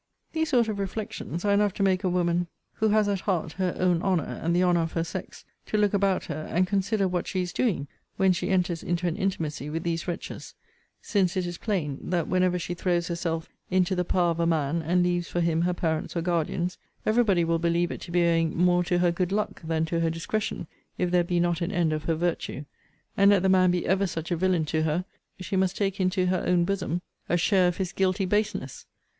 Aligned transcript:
These 0.33 0.49
sort 0.49 0.67
of 0.67 0.79
reflections 0.79 1.45
are 1.45 1.53
enough 1.53 1.73
to 1.75 1.83
make 1.83 2.03
a 2.03 2.09
woman, 2.09 2.47
who 2.77 2.89
has 2.89 3.07
at 3.07 3.19
heart 3.19 3.51
her 3.51 3.75
own 3.77 4.01
honour 4.01 4.39
and 4.43 4.55
the 4.55 4.63
honour 4.63 4.81
of 4.81 4.93
her 4.93 5.03
sex, 5.03 5.45
to 5.67 5.77
look 5.77 5.93
about 5.93 6.25
her, 6.25 6.47
and 6.49 6.65
consider 6.65 7.07
what 7.07 7.27
she 7.27 7.43
is 7.43 7.53
doing 7.53 7.87
when 8.17 8.31
she 8.33 8.49
enters 8.49 8.81
into 8.81 9.05
an 9.05 9.15
intimacy 9.15 9.69
with 9.69 9.83
these 9.83 10.07
wretches; 10.07 10.55
since 11.03 11.37
it 11.37 11.45
is 11.45 11.59
plain, 11.59 11.99
that 12.01 12.27
whenever 12.27 12.57
she 12.57 12.73
throws 12.73 13.09
herself 13.09 13.47
into 13.69 13.95
the 13.95 14.03
power 14.03 14.31
of 14.31 14.39
a 14.39 14.47
man, 14.47 14.81
and 14.81 15.03
leaves 15.03 15.27
for 15.27 15.39
him 15.39 15.61
her 15.61 15.73
parents 15.75 16.15
or 16.17 16.21
guardians, 16.23 16.79
every 17.05 17.23
body 17.23 17.43
will 17.43 17.59
believe 17.59 17.91
it 17.91 18.01
to 18.01 18.09
be 18.09 18.23
owing 18.25 18.57
more 18.57 18.83
to 18.83 18.97
her 18.97 19.11
good 19.11 19.31
luck 19.31 19.61
than 19.61 19.85
to 19.85 19.99
her 19.99 20.09
discretion 20.09 20.65
if 20.97 21.11
there 21.11 21.23
be 21.23 21.39
not 21.39 21.61
an 21.61 21.71
end 21.71 21.93
of 21.93 22.05
her 22.05 22.15
virtue: 22.15 22.65
and 23.15 23.29
let 23.29 23.43
the 23.43 23.49
man 23.49 23.69
be 23.69 23.85
ever 23.85 24.07
such 24.07 24.31
a 24.31 24.35
villain 24.35 24.65
to 24.65 24.81
her, 24.81 25.05
she 25.39 25.55
must 25.55 25.77
take 25.77 25.99
into 25.99 26.25
her 26.25 26.43
own 26.47 26.65
bosom 26.65 27.03
a 27.29 27.37
share 27.37 27.67
of 27.67 27.77
his 27.77 27.91
guilty 27.93 28.25
baseness. 28.25 28.87